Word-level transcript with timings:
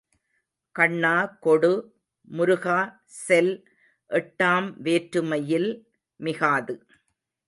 கண்ணா 0.75 1.37
கொடு, 1.39 1.71
முருகா 2.31 2.77
செல் 3.19 3.51
எட்டாம் 4.09 4.69
வேற்றுமையில் 4.77 5.69
மிகாது. 6.19 6.75